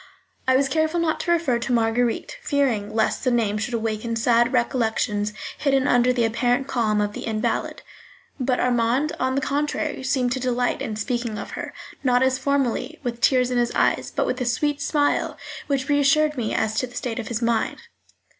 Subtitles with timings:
[0.47, 4.51] I was careful not to refer to Marguerite, fearing lest the name should awaken sad
[4.51, 7.83] recollections hidden under the apparent calm of the invalid;
[8.39, 11.71] but Armand, on the contrary, seemed to delight in speaking of her,
[12.03, 15.37] not as formerly, with tears in his eyes, but with a sweet smile
[15.67, 17.77] which reassured me as to the state of his mind.